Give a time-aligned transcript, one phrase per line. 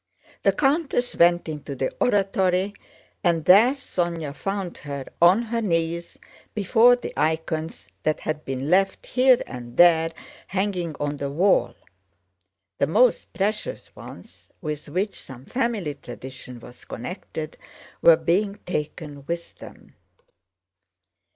[0.41, 2.73] The countess went into the oratory
[3.23, 6.17] and there Sónya found her on her knees
[6.55, 10.09] before the icons that had been left here and there
[10.47, 11.75] hanging on the wall.
[12.79, 17.55] (The most precious ones, with which some family tradition was connected,
[18.01, 19.93] were being taken with them.)